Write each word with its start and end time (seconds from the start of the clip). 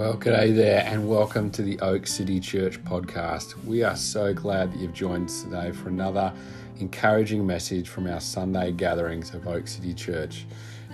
Well, 0.00 0.16
g'day 0.16 0.56
there, 0.56 0.82
and 0.86 1.06
welcome 1.06 1.50
to 1.50 1.60
the 1.60 1.78
Oak 1.80 2.06
City 2.06 2.40
Church 2.40 2.82
podcast. 2.84 3.62
We 3.66 3.82
are 3.82 3.96
so 3.96 4.32
glad 4.32 4.72
that 4.72 4.78
you've 4.78 4.94
joined 4.94 5.28
us 5.28 5.42
today 5.42 5.72
for 5.72 5.90
another 5.90 6.32
encouraging 6.78 7.46
message 7.46 7.86
from 7.86 8.06
our 8.06 8.18
Sunday 8.18 8.72
gatherings 8.72 9.34
of 9.34 9.46
Oak 9.46 9.68
City 9.68 9.92
Church. 9.92 10.46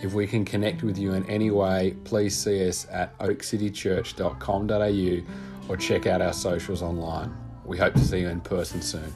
If 0.02 0.14
we 0.14 0.26
can 0.26 0.44
connect 0.44 0.82
with 0.82 0.98
you 0.98 1.12
in 1.12 1.24
any 1.30 1.52
way, 1.52 1.94
please 2.02 2.36
see 2.36 2.68
us 2.68 2.88
at 2.90 3.16
oakcitychurch.com.au 3.20 5.72
or 5.72 5.76
check 5.76 6.08
out 6.08 6.20
our 6.20 6.32
socials 6.32 6.82
online. 6.82 7.32
We 7.64 7.78
hope 7.78 7.94
to 7.94 8.00
see 8.00 8.22
you 8.22 8.28
in 8.28 8.40
person 8.40 8.82
soon. 8.82 9.14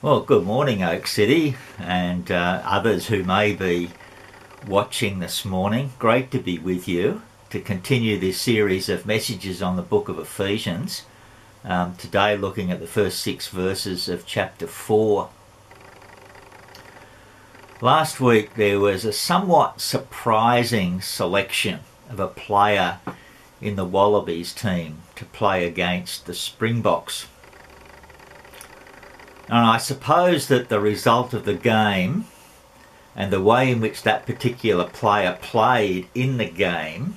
Well, 0.00 0.22
good 0.22 0.44
morning, 0.44 0.82
Oak 0.82 1.06
City, 1.06 1.56
and 1.78 2.30
uh, 2.30 2.62
others 2.64 3.08
who 3.08 3.24
may 3.24 3.54
be 3.54 3.90
watching 4.66 5.18
this 5.18 5.44
morning. 5.44 5.92
Great 5.98 6.30
to 6.30 6.38
be 6.38 6.58
with 6.58 6.86
you 6.86 7.22
to 7.50 7.60
continue 7.60 8.18
this 8.18 8.40
series 8.40 8.88
of 8.88 9.06
messages 9.06 9.60
on 9.60 9.76
the 9.76 9.82
book 9.82 10.08
of 10.08 10.18
Ephesians. 10.18 11.02
Um, 11.64 11.96
today, 11.96 12.36
looking 12.36 12.70
at 12.70 12.80
the 12.80 12.86
first 12.86 13.20
six 13.20 13.48
verses 13.48 14.08
of 14.08 14.26
chapter 14.26 14.66
4. 14.66 15.28
Last 17.80 18.20
week, 18.20 18.54
there 18.54 18.78
was 18.78 19.04
a 19.04 19.12
somewhat 19.12 19.80
surprising 19.80 21.00
selection 21.00 21.80
of 22.08 22.20
a 22.20 22.28
player 22.28 23.00
in 23.60 23.76
the 23.76 23.84
Wallabies 23.84 24.52
team 24.52 24.98
to 25.16 25.24
play 25.24 25.66
against 25.66 26.26
the 26.26 26.34
Springboks. 26.34 27.26
And 29.48 29.66
I 29.66 29.78
suppose 29.78 30.48
that 30.48 30.68
the 30.68 30.80
result 30.80 31.34
of 31.34 31.44
the 31.44 31.54
game 31.54 32.26
and 33.14 33.32
the 33.32 33.42
way 33.42 33.70
in 33.70 33.80
which 33.80 34.02
that 34.02 34.26
particular 34.26 34.88
player 34.88 35.38
played 35.40 36.08
in 36.14 36.38
the 36.38 36.48
game 36.48 37.16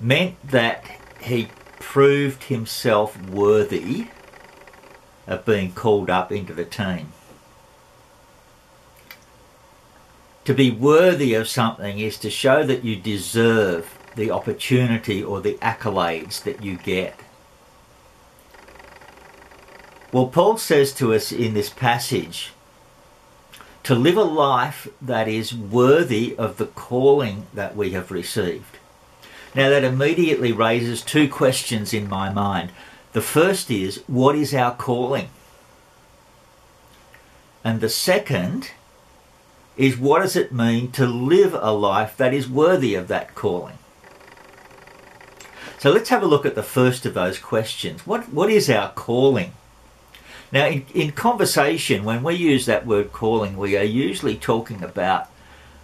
meant 0.00 0.36
that 0.48 0.84
he 1.20 1.48
proved 1.78 2.44
himself 2.44 3.20
worthy 3.28 4.06
of 5.26 5.44
being 5.44 5.72
called 5.72 6.10
up 6.10 6.32
into 6.32 6.52
the 6.52 6.64
team. 6.64 7.12
To 10.44 10.54
be 10.54 10.70
worthy 10.70 11.32
of 11.34 11.48
something 11.48 11.98
is 11.98 12.18
to 12.18 12.30
show 12.30 12.64
that 12.64 12.84
you 12.84 12.96
deserve 12.96 13.98
the 14.14 14.30
opportunity 14.30 15.22
or 15.22 15.40
the 15.40 15.54
accolades 15.54 16.42
that 16.42 16.62
you 16.62 16.76
get. 16.76 17.18
Well, 20.12 20.28
Paul 20.28 20.58
says 20.58 20.92
to 20.94 21.14
us 21.14 21.32
in 21.32 21.54
this 21.54 21.70
passage 21.70 22.52
to 23.84 23.94
live 23.94 24.16
a 24.16 24.22
life 24.22 24.88
that 25.00 25.28
is 25.28 25.54
worthy 25.54 26.34
of 26.36 26.56
the 26.56 26.66
calling 26.66 27.46
that 27.54 27.76
we 27.76 27.90
have 27.90 28.10
received. 28.10 28.78
Now, 29.54 29.68
that 29.68 29.84
immediately 29.84 30.52
raises 30.52 31.02
two 31.02 31.28
questions 31.28 31.94
in 31.94 32.08
my 32.08 32.30
mind. 32.30 32.72
The 33.12 33.20
first 33.20 33.70
is, 33.70 34.02
what 34.06 34.34
is 34.34 34.52
our 34.52 34.74
calling? 34.74 35.28
And 37.62 37.80
the 37.80 37.88
second 37.88 38.72
is, 39.76 39.96
what 39.96 40.22
does 40.22 40.34
it 40.34 40.52
mean 40.52 40.90
to 40.92 41.06
live 41.06 41.54
a 41.54 41.72
life 41.72 42.16
that 42.16 42.34
is 42.34 42.48
worthy 42.48 42.94
of 42.94 43.08
that 43.08 43.34
calling? 43.34 43.78
So 45.78 45.92
let's 45.92 46.08
have 46.08 46.22
a 46.22 46.26
look 46.26 46.46
at 46.46 46.54
the 46.54 46.62
first 46.62 47.04
of 47.06 47.14
those 47.14 47.38
questions. 47.38 48.06
What, 48.06 48.32
what 48.32 48.50
is 48.50 48.70
our 48.70 48.90
calling? 48.92 49.52
Now, 50.54 50.66
in, 50.68 50.86
in 50.94 51.10
conversation, 51.10 52.04
when 52.04 52.22
we 52.22 52.36
use 52.36 52.64
that 52.66 52.86
word 52.86 53.12
calling, 53.12 53.56
we 53.56 53.76
are 53.76 53.82
usually 53.82 54.36
talking 54.36 54.84
about 54.84 55.28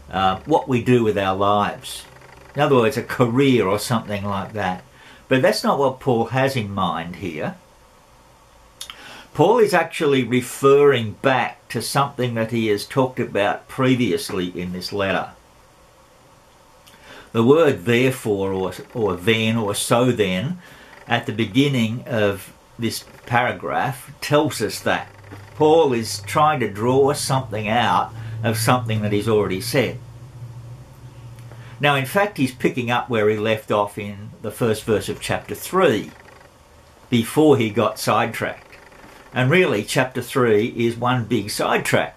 uh, 0.09 0.39
what 0.47 0.69
we 0.69 0.81
do 0.81 1.03
with 1.03 1.19
our 1.19 1.35
lives. 1.37 2.05
In 2.55 2.63
other 2.63 2.77
words, 2.77 2.97
a 2.97 3.03
career 3.03 3.67
or 3.67 3.81
something 3.81 4.25
like 4.25 4.53
that. 4.53 4.85
But 5.27 5.43
that's 5.43 5.65
not 5.65 5.81
what 5.81 5.99
Paul 5.99 6.27
has 6.27 6.55
in 6.55 6.71
mind 6.71 7.17
here. 7.17 7.57
Paul 9.35 9.59
is 9.59 9.75
actually 9.75 10.23
referring 10.23 11.13
back 11.15 11.69
to 11.71 11.83
something 11.83 12.35
that 12.35 12.53
he 12.53 12.69
has 12.69 12.87
talked 12.87 13.19
about 13.19 13.67
previously 13.67 14.49
in 14.61 14.73
this 14.73 14.93
letter. 14.93 15.31
The 17.33 17.45
word 17.45 17.87
therefore 17.87 18.53
or, 18.53 18.73
or 18.95 19.17
then 19.17 19.57
or 19.57 19.75
so 19.75 20.13
then 20.13 20.59
at 21.09 21.27
the 21.27 21.33
beginning 21.33 22.05
of 22.07 22.53
this 22.81 23.05
paragraph 23.27 24.13
tells 24.21 24.61
us 24.61 24.81
that. 24.81 25.09
Paul 25.57 25.93
is 25.93 26.21
trying 26.23 26.61
to 26.61 26.71
draw 26.71 27.13
something 27.13 27.69
out 27.69 28.13
of 28.43 28.57
something 28.57 29.03
that 29.03 29.13
he's 29.13 29.29
already 29.29 29.61
said. 29.61 29.99
Now, 31.79 31.95
in 31.95 32.07
fact, 32.07 32.39
he's 32.39 32.55
picking 32.55 32.91
up 32.91 33.09
where 33.09 33.29
he 33.29 33.37
left 33.37 33.71
off 33.71 33.99
in 33.99 34.31
the 34.43 34.51
first 34.51 34.85
verse 34.85 35.09
of 35.09 35.21
chapter 35.21 35.55
3 35.55 36.11
before 37.09 37.57
he 37.57 37.71
got 37.71 37.99
sidetracked. 37.99 38.77
And 39.33 39.51
really, 39.51 39.85
chapter 39.85 40.23
3 40.23 40.69
is 40.69 40.97
one 40.97 41.25
big 41.25 41.51
sidetrack. 41.51 42.17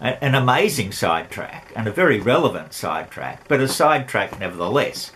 An 0.00 0.34
amazing 0.34 0.92
sidetrack 0.92 1.72
and 1.74 1.86
a 1.86 1.92
very 1.92 2.20
relevant 2.20 2.74
sidetrack, 2.74 3.46
but 3.48 3.60
a 3.60 3.68
sidetrack 3.68 4.38
nevertheless. 4.38 5.12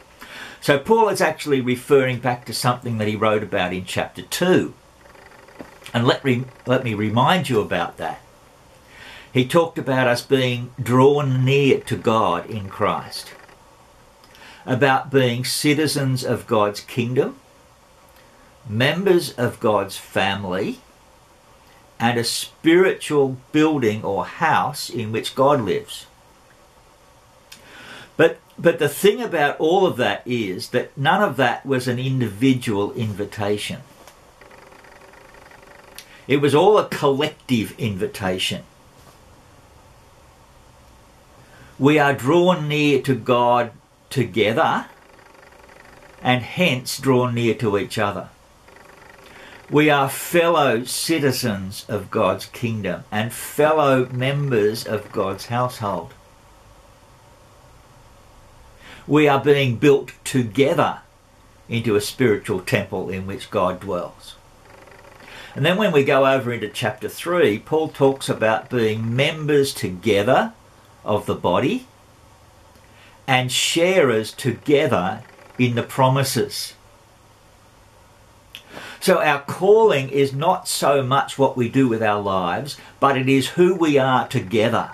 So 0.61 0.79
Paul 0.79 1.09
is 1.09 1.21
actually 1.21 1.61
referring 1.61 2.19
back 2.19 2.45
to 2.47 2.53
something 2.53 2.99
that 2.99 3.09
he 3.09 3.17
wrote 3.17 3.43
about 3.43 3.73
in 3.73 3.85
chapter 3.85 4.23
2. 4.23 4.75
And 5.95 6.07
let, 6.07 6.25
me 6.25 6.45
let 6.67 6.85
me 6.85 6.95
remind 6.95 7.49
you 7.49 7.61
about 7.61 7.97
that. 7.97 8.21
He 9.33 9.47
talked 9.47 9.79
about 9.79 10.09
us 10.09 10.23
being 10.23 10.73
drawn 10.83 11.45
near 11.45 11.81
to 11.81 11.97
God 11.97 12.49
in 12.51 12.69
Christ, 12.69 13.31
about 14.67 15.11
being 15.11 15.45
citizens 15.45 16.25
of 16.25 16.47
God's 16.47 16.81
kingdom, 16.81 17.37
members 18.69 19.33
of 19.33 19.61
God's 19.61 19.97
family, 19.97 20.81
and 22.01 22.19
a 22.19 22.25
spiritual 22.25 23.39
building 23.53 24.05
or 24.05 24.25
house 24.27 24.91
in 24.91 25.13
which 25.13 25.35
God 25.35 25.61
lives. 25.61 26.07
But 28.19 28.41
but 28.59 28.81
the 28.81 28.89
thing 28.89 29.23
about 29.23 29.59
all 29.61 29.87
of 29.87 29.97
that 29.99 30.23
is 30.27 30.71
that 30.71 30.91
none 30.99 31.23
of 31.23 31.37
that 31.37 31.65
was 31.65 31.87
an 31.87 32.01
individual 32.01 32.93
invitation. 32.93 33.81
It 36.27 36.39
was 36.39 36.55
all 36.55 36.77
a 36.77 36.89
collective 36.89 37.79
invitation. 37.79 38.65
We 41.79 42.01
are 42.01 42.13
drawn 42.13 42.67
near 42.69 43.01
to 43.03 43.15
God 43.15 43.71
together 44.11 44.87
and 46.21 46.43
hence 46.43 46.99
drawn 46.99 47.35
near 47.35 47.55
to 47.55 47.79
each 47.79 47.99
other. 47.99 48.31
We 49.71 49.91
are 49.91 50.09
fellow 50.09 50.83
citizens 50.83 51.87
of 51.89 52.11
God's 52.11 52.47
kingdom 52.47 53.05
and 53.13 53.33
fellow 53.33 54.07
members 54.07 54.85
of 54.85 55.13
God's 55.13 55.47
household. 55.47 56.15
We 59.09 59.27
are 59.27 59.43
being 59.43 59.77
built 59.77 60.13
together 60.23 60.99
into 61.67 61.97
a 61.97 62.01
spiritual 62.01 62.61
temple 62.61 63.09
in 63.09 63.27
which 63.27 63.51
God 63.51 63.81
dwells. 63.81 64.37
And 65.55 65.65
then 65.65 65.79
when 65.79 65.93
we 65.93 66.05
go 66.05 66.27
over 66.27 66.53
into 66.53 66.69
chapter 66.69 67.09
3, 67.09 67.59
Paul 67.61 67.89
talks 67.89 68.29
about 68.29 68.69
being 68.69 69.17
members 69.17 69.73
together 69.73 70.53
of 71.07 71.25
the 71.25 71.35
body 71.35 71.87
and 73.27 73.51
sharers 73.51 74.31
together 74.31 75.23
in 75.59 75.75
the 75.75 75.83
promises. 75.83 76.75
So 79.01 79.23
our 79.23 79.41
calling 79.41 80.11
is 80.11 80.35
not 80.35 80.69
so 80.69 81.03
much 81.03 81.39
what 81.39 81.57
we 81.57 81.71
do 81.71 81.89
with 81.89 82.03
our 82.03 82.21
lives, 82.21 82.77
but 83.01 83.17
it 83.17 83.29
is 83.29 83.49
who 83.49 83.75
we 83.75 83.97
are 83.97 84.29
together 84.29 84.91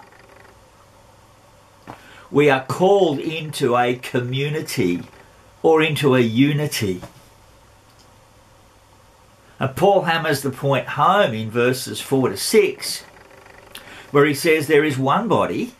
we 2.35 2.51
are 2.51 2.65
called 2.65 3.21
into 3.21 3.77
a 3.77 3.95
community 3.95 5.01
or 5.63 5.81
into 5.81 6.17
a 6.17 6.21
unity. 6.21 7.01
And 9.61 9.77
Paul 9.77 10.03
hammers 10.03 10.43
the 10.43 10.51
point 10.51 10.89
home 10.89 11.33
in 11.33 11.49
verses 11.49 12.01
4 12.01 12.31
to 12.31 12.37
6, 12.37 13.03
where 14.11 14.25
he 14.25 14.35
says 14.35 14.67
there 14.67 14.83
is 14.83 14.99
one 14.99 15.29
body, 15.29 15.75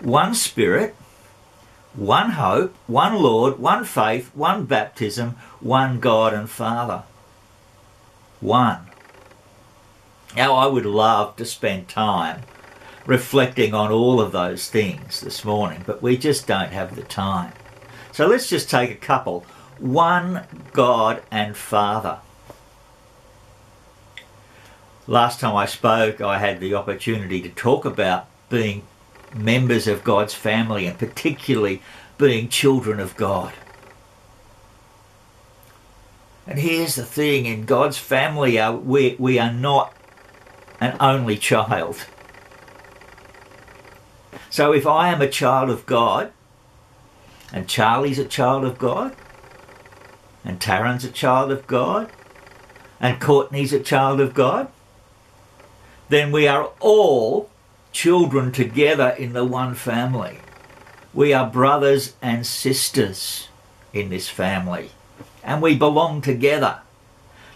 one 0.00 0.34
spirit, 0.34 0.94
one 1.94 2.32
hope, 2.32 2.76
one 2.86 3.14
Lord, 3.14 3.58
one 3.58 3.86
faith, 3.86 4.30
one 4.34 4.66
baptism, 4.66 5.30
one 5.60 5.98
God 5.98 6.34
and 6.34 6.48
Father. 6.48 7.04
One. 8.40 8.80
Now, 10.36 10.56
I 10.56 10.66
would 10.66 10.84
love 10.84 11.36
to 11.36 11.46
spend 11.46 11.88
time 11.88 12.42
reflecting 13.10 13.74
on 13.74 13.90
all 13.90 14.20
of 14.20 14.30
those 14.30 14.68
things 14.68 15.20
this 15.20 15.44
morning, 15.44 15.82
but 15.84 16.00
we 16.00 16.16
just 16.16 16.46
don't 16.46 16.70
have 16.70 16.94
the 16.94 17.02
time. 17.02 17.52
So 18.12 18.28
let's 18.28 18.48
just 18.48 18.70
take 18.70 18.92
a 18.92 18.94
couple. 18.94 19.44
One 19.80 20.44
God 20.72 21.20
and 21.28 21.56
Father. 21.56 22.20
Last 25.08 25.40
time 25.40 25.56
I 25.56 25.66
spoke, 25.66 26.20
I 26.20 26.38
had 26.38 26.60
the 26.60 26.74
opportunity 26.74 27.42
to 27.42 27.48
talk 27.48 27.84
about 27.84 28.28
being 28.48 28.84
members 29.34 29.88
of 29.88 30.04
God's 30.04 30.34
family 30.34 30.86
and 30.86 30.96
particularly 30.96 31.82
being 32.16 32.48
children 32.48 33.00
of 33.00 33.16
God. 33.16 33.52
And 36.46 36.60
here's 36.60 36.94
the 36.94 37.04
thing 37.04 37.46
in 37.46 37.64
God's 37.64 37.98
family, 37.98 38.56
uh, 38.56 38.70
we, 38.70 39.16
we 39.18 39.40
are 39.40 39.52
not 39.52 39.92
an 40.80 40.96
only 41.00 41.36
child. 41.36 42.06
So 44.50 44.72
if 44.72 44.86
I 44.86 45.08
am 45.08 45.22
a 45.22 45.28
child 45.28 45.70
of 45.70 45.86
God, 45.86 46.32
and 47.52 47.68
Charlie's 47.68 48.18
a 48.18 48.24
child 48.24 48.64
of 48.64 48.78
God, 48.78 49.14
and 50.44 50.60
Taryn's 50.60 51.04
a 51.04 51.10
child 51.10 51.52
of 51.52 51.66
God, 51.68 52.10
and 53.00 53.20
Courtney's 53.20 53.72
a 53.72 53.80
child 53.80 54.20
of 54.20 54.34
God, 54.34 54.68
then 56.08 56.32
we 56.32 56.48
are 56.48 56.70
all 56.80 57.48
children 57.92 58.50
together 58.50 59.10
in 59.10 59.32
the 59.32 59.44
one 59.44 59.74
family. 59.74 60.38
We 61.14 61.32
are 61.32 61.48
brothers 61.48 62.14
and 62.20 62.44
sisters 62.44 63.48
in 63.92 64.10
this 64.10 64.28
family, 64.28 64.90
and 65.44 65.62
we 65.62 65.76
belong 65.76 66.22
together. 66.22 66.80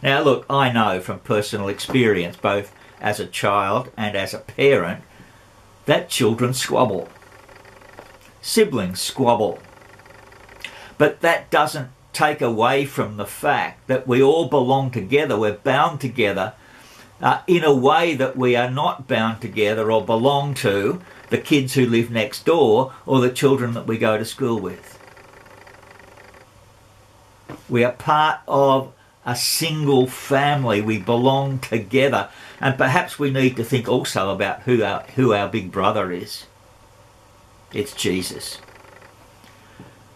Now, 0.01 0.23
look, 0.23 0.47
I 0.49 0.71
know 0.71 1.01
from 1.01 1.19
personal 1.21 1.69
experience, 1.69 2.37
both 2.37 2.73
as 3.01 3.19
a 3.19 3.27
child 3.27 3.91
and 3.97 4.17
as 4.17 4.33
a 4.33 4.39
parent, 4.39 5.03
that 5.87 6.09
children 6.09 6.55
squabble. 6.55 7.09
Siblings 8.41 9.01
squabble. 9.01 9.59
But 10.99 11.21
that 11.21 11.51
doesn't 11.51 11.91
take 12.13 12.41
away 12.41 12.87
from 12.87 13.17
the 13.17 13.27
fact 13.27 13.87
that 13.89 14.07
we 14.07 14.23
all 14.23 14.49
belong 14.49 14.91
together, 14.91 15.39
we're 15.39 15.53
bound 15.53 16.01
together 16.01 16.55
uh, 17.21 17.41
in 17.47 17.65
a 17.65 17.75
way 17.75 18.15
that 18.15 18.37
we 18.37 18.57
are 18.57 18.71
not 18.71 19.09
bound 19.09 19.41
together 19.41 19.91
or 19.91 20.05
belong 20.05 20.55
to 20.55 21.01
the 21.31 21.39
kids 21.39 21.75
who 21.75 21.87
live 21.87 22.11
next 22.11 22.45
door 22.45 22.93
or 23.07 23.21
the 23.21 23.31
children 23.31 23.75
that 23.75 23.87
we 23.87 23.99
go 23.99 24.17
to 24.17 24.25
school 24.25 24.59
with. 24.59 24.99
We 27.69 27.83
are 27.83 27.93
part 27.93 28.41
of 28.47 28.93
a 29.27 29.37
single 29.37 30.07
family. 30.07 30.81
We 30.81 30.99
belong 30.99 31.59
together. 31.59 32.29
And 32.61 32.77
perhaps 32.77 33.19
we 33.19 33.31
need 33.31 33.57
to 33.57 33.65
think 33.65 33.89
also 33.89 34.31
about 34.31 34.63
who 34.63 34.83
our, 34.83 35.01
who 35.15 35.33
our 35.33 35.49
big 35.49 35.71
brother 35.73 36.13
is. 36.13 36.47
It's 37.73 37.93
Jesus. 37.93 38.59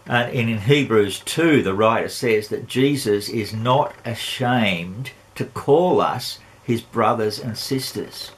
And 0.05 0.33
in 0.33 0.57
Hebrews 0.59 1.19
2, 1.19 1.61
the 1.61 1.73
writer 1.73 2.09
says 2.09 2.47
that 2.47 2.67
Jesus 2.67 3.29
is 3.29 3.53
not 3.53 3.93
ashamed 4.05 5.11
to 5.35 5.45
call 5.45 6.01
us 6.01 6.39
his 6.63 6.81
brothers 6.81 7.39
and 7.39 7.57
sisters. 7.57 8.31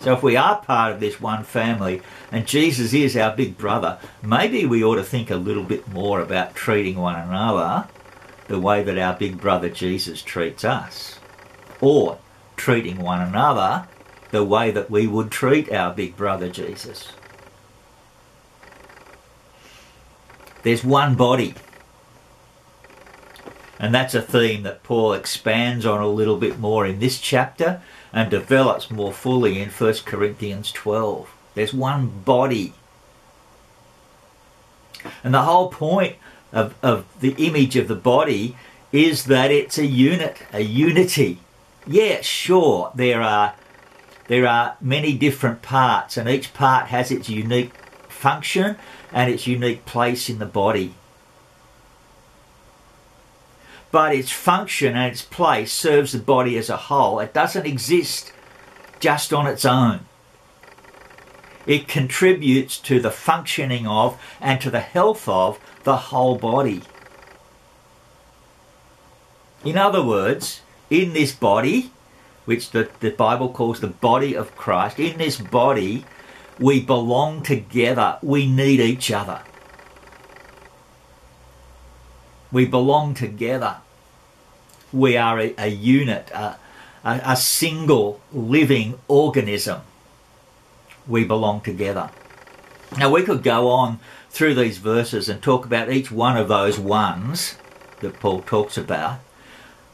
So 0.00 0.14
if 0.14 0.22
we 0.22 0.36
are 0.36 0.60
part 0.62 0.92
of 0.92 1.00
this 1.00 1.20
one 1.20 1.44
family 1.44 2.02
and 2.32 2.46
Jesus 2.46 2.92
is 2.92 3.16
our 3.16 3.36
big 3.36 3.56
brother, 3.56 3.98
maybe 4.22 4.66
we 4.66 4.82
ought 4.82 4.96
to 4.96 5.04
think 5.04 5.30
a 5.30 5.36
little 5.36 5.62
bit 5.62 5.86
more 5.88 6.20
about 6.20 6.56
treating 6.56 6.96
one 6.96 7.14
another 7.14 7.86
the 8.48 8.58
way 8.58 8.82
that 8.82 8.98
our 8.98 9.14
big 9.14 9.40
brother 9.40 9.68
Jesus 9.68 10.22
treats 10.22 10.64
us. 10.64 11.18
Or 11.80 12.18
treating 12.56 12.98
one 12.98 13.20
another 13.20 13.88
the 14.30 14.44
way 14.44 14.70
that 14.70 14.90
we 14.90 15.06
would 15.06 15.30
treat 15.30 15.70
our 15.72 15.92
big 15.92 16.16
brother 16.16 16.48
Jesus. 16.48 17.12
There's 20.62 20.84
one 20.84 21.14
body. 21.14 21.54
And 23.78 23.94
that's 23.94 24.14
a 24.14 24.22
theme 24.22 24.62
that 24.62 24.84
Paul 24.84 25.12
expands 25.12 25.84
on 25.84 26.00
a 26.00 26.08
little 26.08 26.36
bit 26.36 26.58
more 26.58 26.86
in 26.86 27.00
this 27.00 27.20
chapter 27.20 27.82
and 28.12 28.30
develops 28.30 28.90
more 28.90 29.12
fully 29.12 29.60
in 29.60 29.70
1 29.70 29.94
Corinthians 30.04 30.70
12. 30.70 31.28
There's 31.54 31.74
one 31.74 32.22
body. 32.24 32.74
And 35.24 35.34
the 35.34 35.42
whole 35.42 35.68
point 35.68 36.16
of, 36.52 36.74
of 36.82 37.04
the 37.20 37.34
image 37.38 37.76
of 37.76 37.88
the 37.88 37.94
body 37.94 38.56
is 38.92 39.24
that 39.24 39.50
it's 39.50 39.78
a 39.78 39.86
unit, 39.86 40.42
a 40.52 40.60
unity. 40.60 41.38
Yeah, 41.86 42.20
sure, 42.20 42.92
there 42.94 43.22
are 43.22 43.54
there 44.28 44.46
are 44.46 44.76
many 44.80 45.14
different 45.14 45.62
parts 45.62 46.16
and 46.16 46.28
each 46.28 46.54
part 46.54 46.86
has 46.86 47.10
its 47.10 47.28
unique 47.28 47.72
function 48.08 48.76
and 49.12 49.30
its 49.30 49.46
unique 49.46 49.84
place 49.84 50.30
in 50.30 50.38
the 50.38 50.46
body. 50.46 50.94
But 53.90 54.14
its 54.14 54.30
function 54.30 54.96
and 54.96 55.12
its 55.12 55.22
place 55.22 55.72
serves 55.72 56.12
the 56.12 56.18
body 56.18 56.56
as 56.56 56.70
a 56.70 56.76
whole. 56.76 57.18
It 57.18 57.34
doesn't 57.34 57.66
exist 57.66 58.32
just 59.00 59.32
on 59.32 59.46
its 59.46 59.64
own. 59.64 60.06
It 61.66 61.88
contributes 61.88 62.78
to 62.80 63.00
the 63.00 63.10
functioning 63.10 63.86
of 63.86 64.18
and 64.40 64.60
to 64.60 64.70
the 64.70 64.80
health 64.80 65.28
of 65.28 65.58
the 65.84 65.96
whole 65.96 66.36
body. 66.36 66.82
In 69.64 69.76
other 69.76 70.02
words, 70.02 70.62
in 70.90 71.12
this 71.12 71.32
body, 71.32 71.92
which 72.44 72.70
the, 72.70 72.90
the 73.00 73.10
Bible 73.10 73.48
calls 73.48 73.80
the 73.80 73.86
body 73.86 74.34
of 74.34 74.56
Christ, 74.56 74.98
in 74.98 75.18
this 75.18 75.38
body, 75.38 76.04
we 76.58 76.80
belong 76.80 77.42
together. 77.42 78.18
We 78.22 78.46
need 78.46 78.80
each 78.80 79.10
other. 79.10 79.42
We 82.50 82.66
belong 82.66 83.14
together. 83.14 83.76
We 84.92 85.16
are 85.16 85.40
a, 85.40 85.54
a 85.56 85.68
unit, 85.68 86.30
a, 86.32 86.56
a, 87.04 87.20
a 87.24 87.36
single 87.36 88.20
living 88.32 88.98
organism. 89.08 89.80
We 91.06 91.24
belong 91.24 91.62
together. 91.62 92.10
Now, 92.98 93.10
we 93.10 93.22
could 93.22 93.42
go 93.42 93.68
on 93.68 94.00
through 94.32 94.54
these 94.54 94.78
verses 94.78 95.28
and 95.28 95.42
talk 95.42 95.66
about 95.66 95.92
each 95.92 96.10
one 96.10 96.38
of 96.38 96.48
those 96.48 96.78
ones 96.78 97.56
that 98.00 98.18
Paul 98.18 98.40
talks 98.40 98.78
about. 98.78 99.20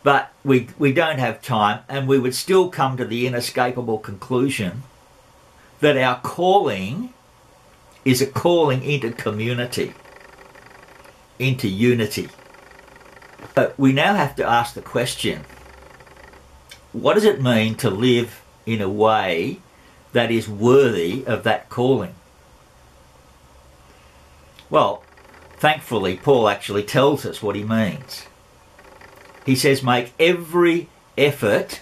But 0.04 0.32
we, 0.44 0.68
we 0.78 0.92
don't 0.92 1.18
have 1.18 1.42
time, 1.42 1.80
and 1.88 2.06
we 2.06 2.20
would 2.20 2.36
still 2.36 2.70
come 2.70 2.96
to 2.96 3.04
the 3.04 3.26
inescapable 3.26 3.98
conclusion 3.98 4.84
that 5.80 5.96
our 5.96 6.20
calling 6.20 7.12
is 8.04 8.22
a 8.22 8.26
calling 8.26 8.84
into 8.84 9.10
community, 9.10 9.92
into 11.40 11.68
unity. 11.68 12.28
But 13.56 13.76
we 13.76 13.92
now 13.92 14.14
have 14.14 14.36
to 14.36 14.48
ask 14.48 14.74
the 14.74 14.82
question 14.82 15.44
what 16.92 17.14
does 17.14 17.24
it 17.24 17.42
mean 17.42 17.74
to 17.76 17.90
live 17.90 18.40
in 18.64 18.80
a 18.80 18.88
way 18.88 19.58
that 20.12 20.30
is 20.30 20.48
worthy 20.48 21.24
of 21.26 21.42
that 21.42 21.68
calling? 21.68 22.14
Well, 24.70 25.02
thankfully, 25.56 26.16
Paul 26.16 26.48
actually 26.48 26.82
tells 26.82 27.24
us 27.24 27.42
what 27.42 27.56
he 27.56 27.64
means. 27.64 28.26
He 29.46 29.56
says, 29.56 29.82
make 29.82 30.12
every 30.20 30.88
effort 31.16 31.80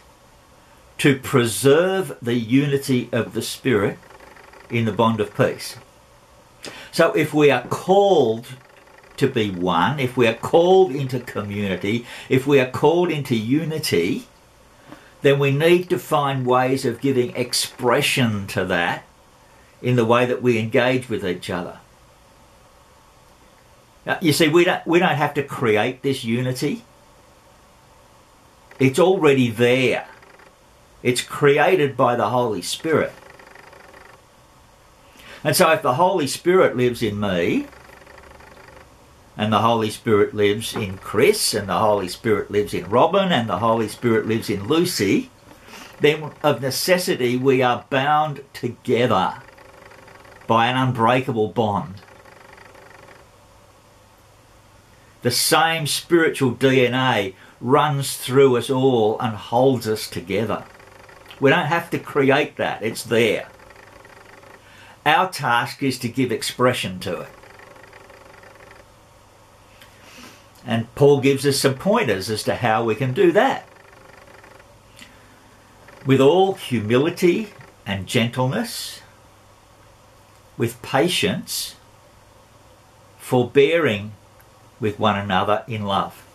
to 0.98 1.18
preserve 1.18 2.16
the 2.22 2.34
unity 2.34 3.08
of 3.12 3.34
the 3.34 3.42
Spirit 3.42 3.98
in 4.70 4.84
the 4.84 4.92
bond 4.92 5.20
of 5.20 5.36
peace. 5.36 5.76
So 6.92 7.12
if 7.12 7.34
we 7.34 7.50
are 7.50 7.66
called 7.66 8.46
to 9.16 9.28
be 9.28 9.50
one, 9.50 9.98
if 9.98 10.16
we 10.16 10.26
are 10.26 10.34
called 10.34 10.92
into 10.92 11.20
community, 11.20 12.06
if 12.28 12.46
we 12.46 12.60
are 12.60 12.70
called 12.70 13.10
into 13.10 13.34
unity, 13.34 14.26
then 15.22 15.38
we 15.38 15.50
need 15.50 15.90
to 15.90 15.98
find 15.98 16.46
ways 16.46 16.84
of 16.84 17.00
giving 17.00 17.34
expression 17.34 18.46
to 18.48 18.64
that 18.66 19.04
in 19.82 19.96
the 19.96 20.04
way 20.04 20.24
that 20.24 20.42
we 20.42 20.58
engage 20.58 21.08
with 21.08 21.26
each 21.26 21.50
other. 21.50 21.80
You 24.20 24.32
see, 24.32 24.48
we 24.48 24.64
don't, 24.64 24.86
we 24.86 24.98
don't 24.98 25.16
have 25.16 25.34
to 25.34 25.42
create 25.42 26.02
this 26.02 26.24
unity. 26.24 26.84
It's 28.78 28.98
already 28.98 29.50
there. 29.50 30.06
It's 31.02 31.22
created 31.22 31.96
by 31.96 32.14
the 32.14 32.28
Holy 32.28 32.62
Spirit. 32.62 33.12
And 35.42 35.56
so 35.56 35.70
if 35.70 35.82
the 35.82 35.94
Holy 35.94 36.26
Spirit 36.26 36.76
lives 36.76 37.02
in 37.02 37.18
me, 37.18 37.66
and 39.36 39.52
the 39.52 39.60
Holy 39.60 39.90
Spirit 39.90 40.34
lives 40.34 40.74
in 40.74 40.98
Chris, 40.98 41.52
and 41.52 41.68
the 41.68 41.78
Holy 41.78 42.08
Spirit 42.08 42.50
lives 42.50 42.74
in 42.74 42.88
Robin, 42.88 43.32
and 43.32 43.48
the 43.48 43.58
Holy 43.58 43.88
Spirit 43.88 44.26
lives 44.26 44.48
in 44.48 44.66
Lucy, 44.66 45.30
then 46.00 46.30
of 46.42 46.60
necessity 46.60 47.36
we 47.36 47.62
are 47.62 47.84
bound 47.90 48.42
together 48.52 49.34
by 50.46 50.66
an 50.66 50.76
unbreakable 50.76 51.48
bond. 51.48 52.02
The 55.26 55.32
same 55.32 55.88
spiritual 55.88 56.54
DNA 56.54 57.34
runs 57.60 58.16
through 58.16 58.56
us 58.58 58.70
all 58.70 59.18
and 59.18 59.34
holds 59.34 59.88
us 59.88 60.08
together. 60.08 60.62
We 61.40 61.50
don't 61.50 61.66
have 61.66 61.90
to 61.90 61.98
create 61.98 62.54
that, 62.58 62.80
it's 62.80 63.02
there. 63.02 63.48
Our 65.04 65.28
task 65.28 65.82
is 65.82 65.98
to 65.98 66.08
give 66.08 66.30
expression 66.30 67.00
to 67.00 67.22
it. 67.22 67.28
And 70.64 70.94
Paul 70.94 71.20
gives 71.20 71.44
us 71.44 71.58
some 71.58 71.74
pointers 71.74 72.30
as 72.30 72.44
to 72.44 72.54
how 72.54 72.84
we 72.84 72.94
can 72.94 73.12
do 73.12 73.32
that. 73.32 73.68
With 76.06 76.20
all 76.20 76.54
humility 76.54 77.48
and 77.84 78.06
gentleness, 78.06 79.00
with 80.56 80.80
patience, 80.82 81.74
forbearing 83.18 84.12
with 84.80 84.98
one 84.98 85.16
another 85.16 85.64
in 85.66 85.84
love. 85.84 86.26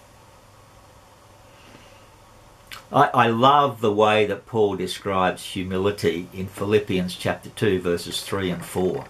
I, 2.91 3.09
I 3.13 3.27
love 3.27 3.81
the 3.81 3.91
way 3.91 4.25
that 4.25 4.45
Paul 4.45 4.75
describes 4.75 5.43
humility 5.43 6.27
in 6.33 6.47
Philippians 6.47 7.15
chapter 7.15 7.49
2, 7.49 7.79
verses 7.79 8.21
3 8.21 8.49
and 8.51 8.65
4. 8.65 9.05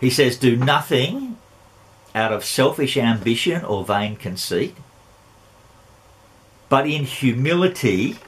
He 0.00 0.10
says, 0.10 0.36
Do 0.36 0.56
nothing 0.56 1.38
out 2.14 2.32
of 2.32 2.44
selfish 2.44 2.96
ambition 2.96 3.64
or 3.64 3.84
vain 3.84 4.16
conceit, 4.16 4.76
but 6.68 6.88
in 6.88 7.04
humility 7.04 8.18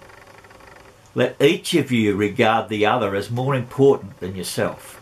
let 1.17 1.41
each 1.41 1.75
of 1.75 1.91
you 1.91 2.15
regard 2.15 2.69
the 2.69 2.85
other 2.85 3.15
as 3.15 3.31
more 3.31 3.55
important 3.55 4.21
than 4.21 4.37
yourself. 4.37 4.96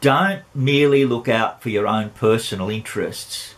Don't 0.00 0.42
merely 0.54 1.04
look 1.04 1.28
out 1.28 1.60
for 1.60 1.70
your 1.70 1.86
own 1.86 2.10
personal 2.10 2.70
interests, 2.70 3.54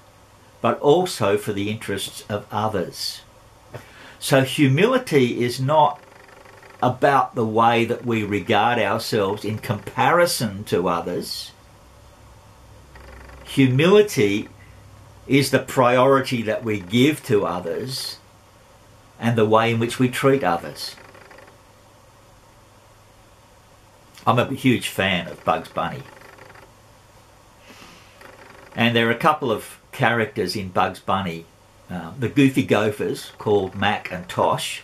but 0.62 0.78
also 0.80 1.36
for 1.36 1.52
the 1.52 1.70
interests 1.70 2.24
of 2.28 2.46
others. 2.50 3.20
So, 4.18 4.42
humility 4.42 5.42
is 5.42 5.60
not 5.60 6.00
about 6.82 7.34
the 7.34 7.44
way 7.44 7.84
that 7.84 8.06
we 8.06 8.22
regard 8.22 8.78
ourselves 8.78 9.44
in 9.44 9.58
comparison 9.58 10.64
to 10.64 10.88
others. 10.88 11.52
Humility 13.44 14.48
is 15.26 15.50
the 15.50 15.58
priority 15.58 16.42
that 16.42 16.64
we 16.64 16.80
give 16.80 17.22
to 17.24 17.44
others 17.44 18.16
and 19.18 19.36
the 19.36 19.44
way 19.44 19.72
in 19.72 19.78
which 19.78 19.98
we 19.98 20.08
treat 20.08 20.42
others. 20.42 20.96
I'm 24.26 24.38
a 24.38 24.52
huge 24.54 24.88
fan 24.88 25.28
of 25.28 25.44
Bugs 25.44 25.68
Bunny. 25.68 26.02
And 28.74 28.94
there 28.94 29.08
are 29.08 29.12
a 29.12 29.16
couple 29.16 29.50
of 29.50 29.80
characters 29.92 30.56
in 30.56 30.68
Bugs 30.68 31.00
Bunny, 31.00 31.46
um, 31.88 32.14
the 32.18 32.28
goofy 32.28 32.62
gophers 32.62 33.32
called 33.38 33.74
Mac 33.74 34.12
and 34.12 34.28
Tosh, 34.28 34.82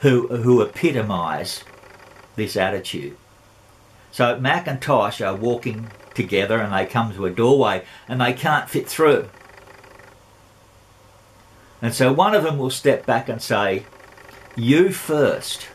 who, 0.00 0.28
who 0.28 0.62
epitomise 0.62 1.62
this 2.36 2.56
attitude. 2.56 3.16
So 4.10 4.38
Mac 4.40 4.66
and 4.66 4.82
Tosh 4.82 5.20
are 5.20 5.36
walking 5.36 5.90
together 6.14 6.58
and 6.58 6.72
they 6.72 6.86
come 6.86 7.14
to 7.14 7.26
a 7.26 7.30
doorway 7.30 7.84
and 8.08 8.20
they 8.20 8.32
can't 8.32 8.68
fit 8.68 8.88
through. 8.88 9.28
And 11.80 11.94
so 11.94 12.12
one 12.12 12.34
of 12.34 12.42
them 12.42 12.58
will 12.58 12.70
step 12.70 13.06
back 13.06 13.28
and 13.28 13.40
say, 13.40 13.84
You 14.56 14.92
first. 14.92 15.68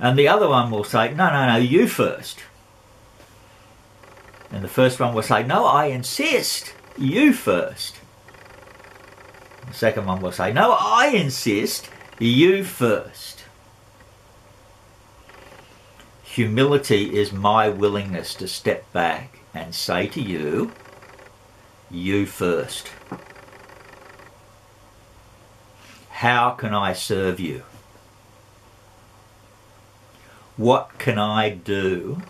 And 0.00 0.18
the 0.18 0.26
other 0.26 0.48
one 0.48 0.70
will 0.70 0.84
say, 0.84 1.14
No, 1.14 1.30
no, 1.30 1.46
no, 1.46 1.56
you 1.56 1.86
first. 1.86 2.40
And 4.52 4.62
the 4.62 4.68
first 4.68 5.00
one 5.00 5.14
will 5.14 5.22
say, 5.22 5.42
No, 5.42 5.64
I 5.64 5.86
insist, 5.86 6.74
you 6.98 7.32
first. 7.32 7.96
The 9.66 9.74
second 9.74 10.04
one 10.04 10.20
will 10.20 10.30
say, 10.30 10.52
No, 10.52 10.76
I 10.78 11.08
insist, 11.08 11.88
you 12.18 12.62
first. 12.62 13.44
Humility 16.22 17.18
is 17.18 17.32
my 17.32 17.70
willingness 17.70 18.34
to 18.34 18.46
step 18.46 18.90
back 18.92 19.38
and 19.54 19.74
say 19.74 20.06
to 20.08 20.20
you, 20.20 20.72
You 21.90 22.26
first. 22.26 22.90
How 26.10 26.50
can 26.50 26.74
I 26.74 26.92
serve 26.92 27.40
you? 27.40 27.62
What 30.56 30.98
can 30.98 31.18
I 31.18 31.48
do 31.48 32.22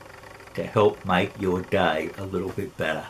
to 0.54 0.64
help 0.64 1.04
make 1.04 1.40
your 1.40 1.62
day 1.62 2.10
a 2.16 2.24
little 2.24 2.50
bit 2.50 2.76
better? 2.76 3.06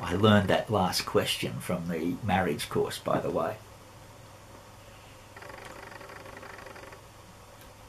I 0.00 0.14
learned 0.14 0.48
that 0.48 0.70
last 0.70 1.04
question 1.04 1.60
from 1.60 1.88
the 1.88 2.16
marriage 2.24 2.68
course, 2.68 2.98
by 2.98 3.20
the 3.20 3.30
way. 3.30 3.56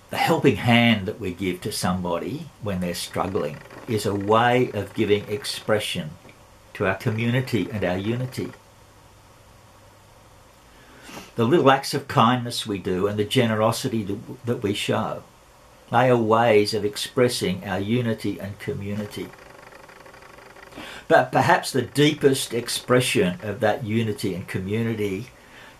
The 0.10 0.18
helping 0.18 0.58
hand 0.58 1.06
that 1.08 1.20
we 1.20 1.34
give 1.34 1.62
to 1.62 1.72
somebody 1.72 2.48
when 2.62 2.82
they're 2.82 2.94
struggling 2.94 3.58
is 3.88 4.06
a 4.06 4.16
way 4.16 4.72
of 4.74 4.94
giving 4.94 5.28
expression 5.30 6.12
to 6.74 6.86
our 6.86 6.96
community 6.96 7.70
and 7.72 7.84
our 7.84 7.98
unity 7.98 8.52
the 11.36 11.46
little 11.46 11.72
acts 11.72 11.94
of 11.94 12.08
kindness 12.08 12.68
we 12.68 12.78
do 12.78 13.08
and 13.08 13.18
the 13.18 13.26
generosity 13.26 14.08
that 14.46 14.62
we 14.62 14.74
show. 14.74 15.24
They 15.92 16.10
are 16.10 16.18
ways 16.18 16.74
of 16.74 16.86
expressing 16.86 17.64
our 17.66 17.80
unity 17.80 18.40
and 18.40 18.58
community. 18.60 19.28
But 21.08 21.32
perhaps 21.32 21.72
the 21.72 21.82
deepest 21.82 22.54
expression 22.54 23.38
of 23.42 23.60
that 23.60 23.84
unity 23.84 24.34
and 24.34 24.48
community 24.48 25.28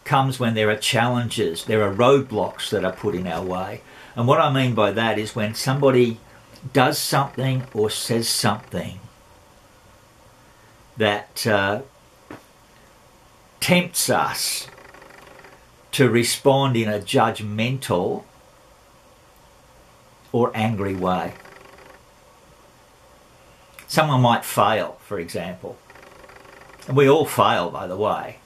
comes 0.04 0.40
when 0.40 0.54
there 0.54 0.70
are 0.70 0.76
challenges, 0.76 1.64
there 1.64 1.84
are 1.84 1.94
roadblocks 1.94 2.70
that 2.72 2.84
are 2.84 2.92
put 2.92 3.16
in 3.16 3.28
our 3.28 3.44
way. 3.44 3.82
And 4.16 4.28
what 4.28 4.42
I 4.42 4.52
mean 4.52 4.76
by 4.76 4.92
that 4.92 5.18
is 5.18 5.36
when 5.36 5.56
somebody 5.56 6.20
does 6.74 6.98
something 6.98 7.64
or 7.74 7.90
says 7.90 8.28
something 8.28 9.00
that 10.98 11.48
uh, 11.48 11.82
tempts 13.62 14.10
us 14.10 14.68
to 15.94 16.10
respond 16.10 16.76
in 16.76 16.90
a 16.90 17.00
judgmental 17.00 18.26
or 20.32 20.52
angry 20.56 20.96
way. 20.96 21.34
Someone 23.88 24.22
might 24.22 24.46
fail, 24.46 24.98
for 25.02 25.20
example. 25.20 25.78
And 26.88 26.96
we 26.96 27.10
all 27.10 27.26
fail, 27.26 27.70
by 27.70 27.88
the 27.88 27.98
way. 27.98 28.38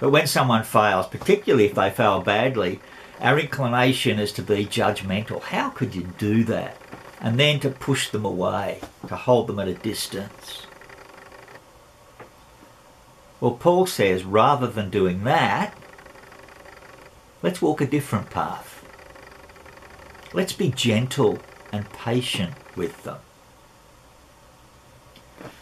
But 0.00 0.10
when 0.10 0.26
someone 0.26 0.64
fails, 0.64 1.06
particularly 1.06 1.66
if 1.66 1.74
they 1.74 1.90
fail 1.90 2.20
badly, 2.20 2.80
our 3.20 3.38
inclination 3.38 4.18
is 4.18 4.32
to 4.32 4.42
be 4.42 4.66
judgmental. 4.66 5.40
How 5.40 5.70
could 5.70 5.94
you 5.94 6.12
do 6.18 6.42
that? 6.44 6.76
And 7.20 7.38
then 7.38 7.60
to 7.60 7.70
push 7.70 8.08
them 8.08 8.24
away, 8.24 8.80
to 9.06 9.14
hold 9.14 9.46
them 9.46 9.60
at 9.60 9.68
a 9.68 9.74
distance. 9.74 10.66
Well, 13.40 13.52
Paul 13.52 13.86
says 13.86 14.24
rather 14.24 14.66
than 14.66 14.90
doing 14.90 15.22
that, 15.24 15.76
Let's 17.42 17.60
walk 17.60 17.80
a 17.80 17.86
different 17.86 18.30
path. 18.30 18.71
Let's 20.32 20.52
be 20.52 20.70
gentle 20.70 21.38
and 21.72 21.90
patient 21.92 22.54
with 22.74 23.02
them. 23.04 23.18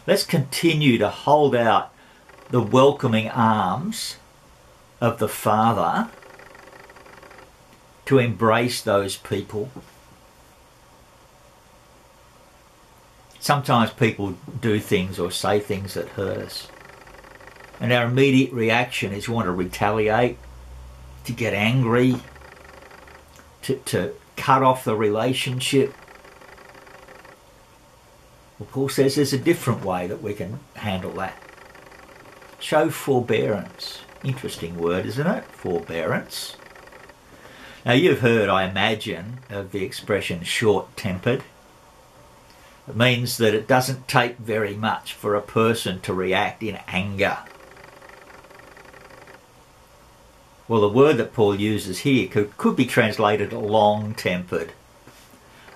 Let's 0.07 0.23
continue 0.23 0.97
to 0.97 1.09
hold 1.09 1.55
out 1.55 1.93
the 2.49 2.61
welcoming 2.61 3.29
arms 3.29 4.17
of 4.99 5.19
the 5.19 5.27
Father 5.27 6.09
to 8.05 8.17
embrace 8.17 8.81
those 8.81 9.17
people. 9.17 9.71
Sometimes 13.39 13.91
people 13.91 14.35
do 14.59 14.79
things 14.79 15.17
or 15.17 15.31
say 15.31 15.59
things 15.59 15.95
that 15.95 16.09
hurt 16.09 16.37
us. 16.37 16.67
And 17.79 17.91
our 17.91 18.05
immediate 18.05 18.53
reaction 18.53 19.11
is 19.11 19.27
we 19.27 19.33
want 19.33 19.47
to 19.47 19.51
retaliate 19.51 20.37
to 21.23 21.31
get 21.31 21.53
angry, 21.53 22.15
to, 23.63 23.75
to 23.77 24.13
cut 24.41 24.63
off 24.63 24.83
the 24.83 24.95
relationship. 24.95 25.93
Well, 28.57 28.67
Paul 28.71 28.89
says 28.89 29.15
there's 29.15 29.33
a 29.33 29.37
different 29.37 29.85
way 29.85 30.07
that 30.07 30.23
we 30.23 30.33
can 30.33 30.59
handle 30.73 31.11
that. 31.13 31.39
Show 32.59 32.89
forbearance. 32.89 34.01
Interesting 34.23 34.79
word, 34.79 35.05
isn't 35.05 35.27
it? 35.27 35.43
Forbearance. 35.45 36.57
Now, 37.85 37.93
you've 37.93 38.21
heard, 38.21 38.49
I 38.49 38.67
imagine, 38.67 39.39
of 39.51 39.71
the 39.71 39.83
expression 39.83 40.43
short 40.43 40.97
tempered. 40.97 41.43
It 42.87 42.95
means 42.95 43.37
that 43.37 43.53
it 43.53 43.67
doesn't 43.67 44.07
take 44.07 44.37
very 44.37 44.75
much 44.75 45.13
for 45.13 45.35
a 45.35 45.41
person 45.41 45.99
to 46.01 46.15
react 46.15 46.63
in 46.63 46.79
anger 46.87 47.37
Well, 50.71 50.79
the 50.79 50.87
word 50.87 51.17
that 51.17 51.33
Paul 51.33 51.59
uses 51.59 51.99
here 51.99 52.29
could, 52.29 52.55
could 52.55 52.77
be 52.77 52.85
translated 52.85 53.51
long 53.51 54.13
tempered, 54.13 54.71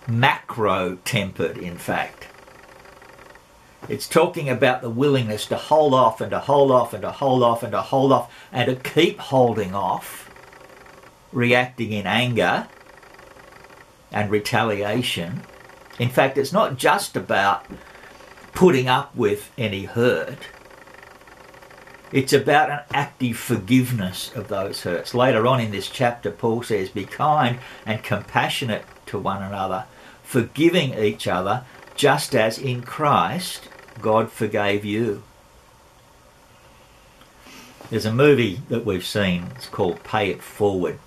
macro 0.08 1.00
tempered, 1.04 1.58
in 1.58 1.78
fact. 1.78 2.28
It's 3.90 4.08
talking 4.08 4.48
about 4.48 4.82
the 4.82 4.90
willingness 4.90 5.48
to 5.48 5.58
hold 5.58 5.94
off 5.94 6.22
and 6.22 6.32
to 6.32 6.40
hold 6.40 6.72
off 6.72 6.94
and 6.94 7.02
to 7.02 7.12
hold 7.12 7.44
off 7.44 7.62
and 7.62 7.74
to 7.74 7.82
hold 7.82 8.14
off 8.14 8.34
and 8.54 8.70
to 8.70 8.90
keep 8.90 9.20
holding 9.20 9.76
off, 9.76 10.32
reacting 11.34 11.92
in 11.92 12.08
anger 12.08 12.70
and 14.14 14.32
retaliation. 14.32 15.42
In 16.00 16.08
fact, 16.08 16.38
it's 16.38 16.54
not 16.54 16.78
just 16.78 17.18
about 17.18 17.66
putting 18.54 18.88
up 18.88 19.14
with 19.14 19.52
any 19.58 19.84
hurt 19.84 20.48
it's 22.12 22.34
about 22.34 22.70
an 22.70 22.80
active 22.94 23.38
forgiveness 23.38 24.32
of 24.36 24.48
those 24.48 24.82
hurts. 24.84 25.14
Later 25.14 25.48
on 25.48 25.60
in 25.60 25.72
this 25.72 25.90
chapter, 25.90 26.32
Paul 26.32 26.64
says, 26.64 26.90
Be 26.90 27.06
kind 27.06 27.60
and 27.86 28.04
compassionate 28.04 28.86
to 29.08 29.20
one 29.20 29.42
another, 29.42 29.86
forgiving 30.24 30.94
each 30.94 31.28
other, 31.28 31.64
just 31.96 32.36
as 32.36 32.58
in 32.58 32.84
Christ 32.84 33.70
God 34.02 34.32
forgave 34.32 34.86
you. 34.86 35.24
There's 37.90 38.06
a 38.06 38.14
movie 38.14 38.62
that 38.70 38.86
we've 38.86 39.06
seen, 39.06 39.52
it's 39.56 39.68
called 39.68 40.04
Pay 40.04 40.32
It 40.32 40.42
Forward. 40.42 41.00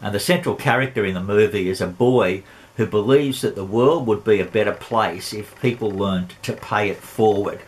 And 0.00 0.14
the 0.14 0.20
central 0.20 0.54
character 0.54 1.04
in 1.04 1.14
the 1.14 1.22
movie 1.22 1.68
is 1.68 1.80
a 1.80 1.86
boy 1.86 2.42
who 2.76 2.86
believes 2.86 3.40
that 3.40 3.54
the 3.54 3.64
world 3.64 4.06
would 4.06 4.24
be 4.24 4.40
a 4.40 4.44
better 4.44 4.72
place 4.72 5.32
if 5.32 5.60
people 5.60 5.90
learned 5.90 6.34
to 6.42 6.52
pay 6.52 6.90
it 6.90 6.98
forward. 6.98 7.60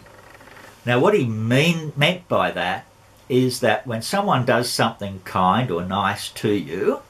Now, 0.88 0.98
what 1.00 1.12
he 1.12 1.26
mean, 1.26 1.92
meant 1.98 2.26
by 2.28 2.50
that 2.52 2.86
is 3.28 3.60
that 3.60 3.86
when 3.86 4.00
someone 4.00 4.46
does 4.46 4.70
something 4.70 5.20
kind 5.22 5.70
or 5.70 5.84
nice 5.84 6.30
to 6.30 6.50
you, 6.50 7.02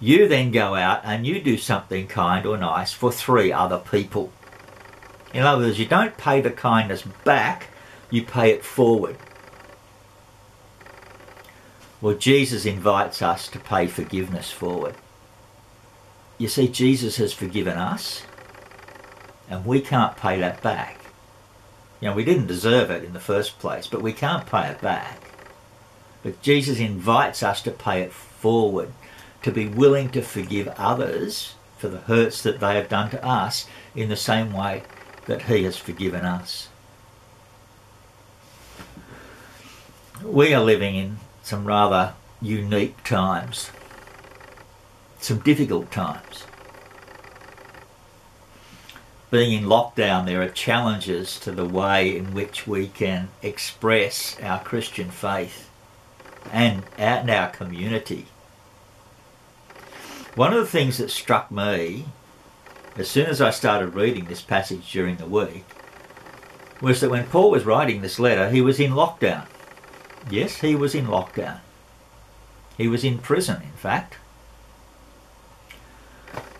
you 0.00 0.26
then 0.26 0.50
go 0.50 0.74
out 0.74 1.02
and 1.04 1.24
you 1.24 1.40
do 1.40 1.58
something 1.58 2.08
kind 2.08 2.44
or 2.44 2.58
nice 2.58 2.92
for 2.92 3.12
three 3.12 3.52
other 3.52 3.78
people. 3.78 4.32
In 5.32 5.44
other 5.44 5.66
words, 5.66 5.78
you 5.78 5.86
don't 5.86 6.16
pay 6.16 6.40
the 6.40 6.50
kindness 6.50 7.02
back, 7.22 7.68
you 8.10 8.24
pay 8.24 8.50
it 8.50 8.64
forward. 8.64 9.16
Well, 12.00 12.16
Jesus 12.16 12.66
invites 12.66 13.22
us 13.22 13.46
to 13.46 13.60
pay 13.60 13.86
forgiveness 13.86 14.50
forward. 14.50 14.96
You 16.36 16.48
see, 16.48 16.66
Jesus 16.66 17.18
has 17.18 17.32
forgiven 17.32 17.78
us, 17.78 18.24
and 19.48 19.64
we 19.64 19.80
can't 19.80 20.16
pay 20.16 20.40
that 20.40 20.62
back. 20.62 20.95
You 22.00 22.08
know, 22.08 22.14
we 22.14 22.24
didn't 22.24 22.46
deserve 22.46 22.90
it 22.90 23.04
in 23.04 23.12
the 23.12 23.20
first 23.20 23.58
place, 23.58 23.86
but 23.86 24.02
we 24.02 24.12
can't 24.12 24.46
pay 24.46 24.68
it 24.68 24.80
back. 24.80 25.22
But 26.22 26.42
Jesus 26.42 26.78
invites 26.78 27.42
us 27.42 27.62
to 27.62 27.70
pay 27.70 28.02
it 28.02 28.12
forward, 28.12 28.92
to 29.42 29.50
be 29.50 29.66
willing 29.66 30.10
to 30.10 30.22
forgive 30.22 30.68
others 30.76 31.54
for 31.78 31.88
the 31.88 32.00
hurts 32.00 32.42
that 32.42 32.60
they 32.60 32.74
have 32.74 32.88
done 32.88 33.10
to 33.10 33.24
us 33.24 33.66
in 33.94 34.08
the 34.08 34.16
same 34.16 34.52
way 34.52 34.82
that 35.26 35.42
He 35.42 35.64
has 35.64 35.76
forgiven 35.76 36.24
us. 36.24 36.68
We 40.22 40.54
are 40.54 40.62
living 40.62 40.96
in 40.96 41.18
some 41.42 41.64
rather 41.64 42.14
unique 42.40 43.02
times, 43.04 43.70
some 45.20 45.38
difficult 45.38 45.90
times. 45.90 46.44
Being 49.30 49.52
in 49.52 49.64
lockdown, 49.64 50.24
there 50.24 50.40
are 50.42 50.48
challenges 50.48 51.40
to 51.40 51.50
the 51.50 51.64
way 51.64 52.16
in 52.16 52.32
which 52.32 52.66
we 52.66 52.86
can 52.86 53.28
express 53.42 54.38
our 54.40 54.60
Christian 54.60 55.10
faith 55.10 55.68
and, 56.52 56.84
and 56.96 57.28
our 57.28 57.48
community. 57.50 58.26
One 60.36 60.52
of 60.52 60.60
the 60.60 60.70
things 60.70 60.98
that 60.98 61.10
struck 61.10 61.50
me 61.50 62.04
as 62.96 63.08
soon 63.08 63.26
as 63.26 63.40
I 63.40 63.50
started 63.50 63.94
reading 63.94 64.26
this 64.26 64.42
passage 64.42 64.92
during 64.92 65.16
the 65.16 65.26
week 65.26 65.64
was 66.80 67.00
that 67.00 67.10
when 67.10 67.26
Paul 67.26 67.50
was 67.50 67.64
writing 67.64 68.02
this 68.02 68.20
letter, 68.20 68.50
he 68.50 68.60
was 68.60 68.78
in 68.78 68.92
lockdown. 68.92 69.46
Yes, 70.30 70.60
he 70.60 70.74
was 70.76 70.94
in 70.94 71.06
lockdown. 71.06 71.60
He 72.76 72.86
was 72.86 73.02
in 73.02 73.18
prison, 73.18 73.62
in 73.62 73.72
fact. 73.72 74.16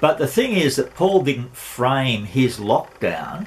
But 0.01 0.19
the 0.19 0.27
thing 0.27 0.53
is 0.53 0.77
that 0.77 0.95
Paul 0.95 1.23
didn't 1.23 1.57
frame 1.57 2.25
his 2.25 2.59
lockdown 2.59 3.47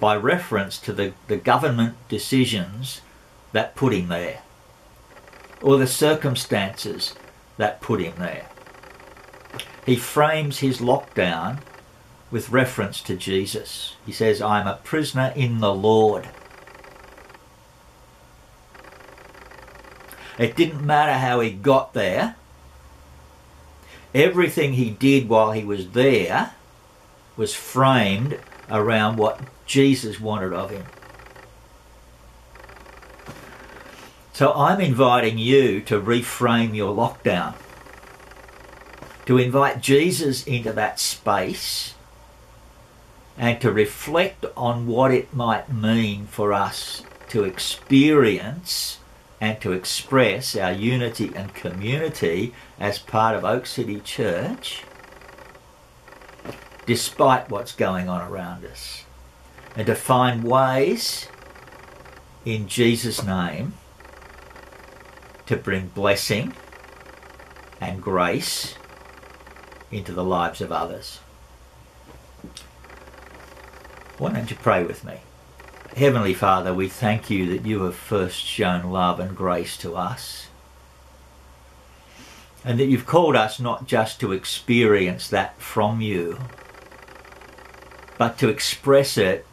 by 0.00 0.16
reference 0.16 0.78
to 0.78 0.92
the, 0.92 1.12
the 1.28 1.36
government 1.36 1.96
decisions 2.08 3.00
that 3.52 3.76
put 3.76 3.94
him 3.94 4.08
there 4.08 4.40
or 5.62 5.78
the 5.78 5.86
circumstances 5.86 7.14
that 7.56 7.80
put 7.80 8.00
him 8.00 8.12
there. 8.18 8.46
He 9.86 9.96
frames 9.96 10.58
his 10.58 10.78
lockdown 10.78 11.60
with 12.30 12.50
reference 12.50 13.00
to 13.02 13.16
Jesus. 13.16 13.96
He 14.04 14.12
says, 14.12 14.42
I'm 14.42 14.66
a 14.66 14.80
prisoner 14.82 15.32
in 15.34 15.60
the 15.60 15.72
Lord. 15.72 16.28
It 20.38 20.56
didn't 20.56 20.84
matter 20.84 21.14
how 21.14 21.40
he 21.40 21.50
got 21.50 21.94
there. 21.94 22.36
Everything 24.14 24.74
he 24.74 24.90
did 24.90 25.28
while 25.28 25.52
he 25.52 25.64
was 25.64 25.90
there 25.90 26.52
was 27.36 27.54
framed 27.54 28.38
around 28.70 29.16
what 29.16 29.40
Jesus 29.66 30.20
wanted 30.20 30.52
of 30.52 30.70
him. 30.70 30.86
So 34.32 34.52
I'm 34.52 34.80
inviting 34.80 35.38
you 35.38 35.80
to 35.82 36.00
reframe 36.00 36.74
your 36.74 36.94
lockdown, 36.94 37.54
to 39.26 39.38
invite 39.38 39.80
Jesus 39.80 40.44
into 40.46 40.72
that 40.72 41.00
space 41.00 41.94
and 43.36 43.60
to 43.60 43.72
reflect 43.72 44.44
on 44.56 44.86
what 44.86 45.12
it 45.12 45.34
might 45.34 45.72
mean 45.72 46.26
for 46.26 46.52
us 46.52 47.02
to 47.28 47.44
experience 47.44 48.98
and 49.40 49.60
to 49.60 49.72
express 49.72 50.56
our 50.56 50.72
unity 50.72 51.32
and 51.34 51.54
community 51.54 52.54
as 52.78 52.98
part 52.98 53.36
of 53.36 53.44
Oak 53.44 53.66
City 53.66 54.00
Church, 54.00 54.84
despite 56.86 57.50
what's 57.50 57.72
going 57.72 58.08
on 58.08 58.22
around 58.22 58.64
us. 58.64 59.04
And 59.76 59.86
to 59.86 59.94
find 59.94 60.44
ways 60.44 61.28
in 62.44 62.68
Jesus' 62.68 63.24
name 63.24 63.74
to 65.46 65.56
bring 65.56 65.88
blessing 65.88 66.54
and 67.80 68.02
grace 68.02 68.76
into 69.90 70.12
the 70.12 70.24
lives 70.24 70.60
of 70.60 70.72
others. 70.72 71.18
Why 74.18 74.32
don't 74.32 74.50
you 74.50 74.56
pray 74.56 74.84
with 74.84 75.04
me? 75.04 75.18
Heavenly 75.96 76.34
Father, 76.34 76.74
we 76.74 76.88
thank 76.88 77.30
you 77.30 77.46
that 77.50 77.64
you 77.64 77.84
have 77.84 77.94
first 77.94 78.40
shown 78.40 78.90
love 78.90 79.20
and 79.20 79.36
grace 79.36 79.76
to 79.76 79.94
us. 79.94 80.48
And 82.64 82.80
that 82.80 82.86
you've 82.86 83.06
called 83.06 83.36
us 83.36 83.60
not 83.60 83.86
just 83.86 84.18
to 84.18 84.32
experience 84.32 85.28
that 85.28 85.60
from 85.60 86.00
you, 86.00 86.40
but 88.18 88.38
to 88.38 88.48
express 88.48 89.16
it 89.16 89.46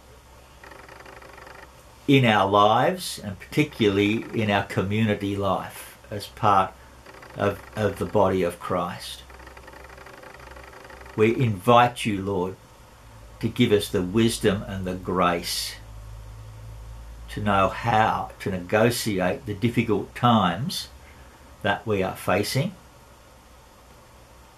in 2.07 2.25
our 2.25 2.49
lives 2.49 3.19
and 3.23 3.39
particularly 3.39 4.25
in 4.33 4.49
our 4.49 4.63
community 4.63 5.35
life 5.35 5.99
as 6.09 6.25
part 6.25 6.73
of, 7.35 7.61
of 7.75 7.99
the 7.99 8.05
body 8.07 8.41
of 8.41 8.59
Christ. 8.59 9.21
We 11.15 11.35
invite 11.35 12.03
you, 12.03 12.19
Lord, 12.19 12.55
to 13.41 13.47
give 13.47 13.71
us 13.71 13.89
the 13.89 14.01
wisdom 14.01 14.63
and 14.63 14.87
the 14.87 14.95
grace 14.95 15.75
to 17.33 17.41
know 17.41 17.69
how 17.69 18.31
to 18.39 18.51
negotiate 18.51 19.45
the 19.45 19.53
difficult 19.53 20.13
times 20.15 20.89
that 21.61 21.85
we 21.87 22.03
are 22.03 22.15
facing 22.15 22.73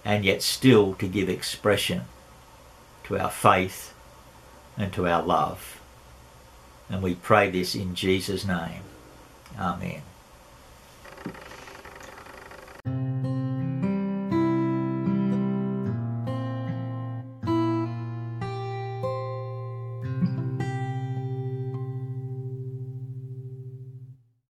and 0.06 0.26
yet 0.26 0.42
still 0.42 0.94
to 0.96 1.08
give 1.08 1.30
expression 1.30 2.04
to 3.04 3.18
our 3.18 3.30
faith 3.30 3.94
and 4.78 4.92
to 4.94 5.08
our 5.08 5.22
love. 5.22 5.80
And 6.90 7.02
we 7.02 7.16
pray 7.16 7.50
this 7.50 7.76
in 7.76 7.96
Jesus' 7.96 8.46
name. 8.46 8.82
Amen. 9.58 10.02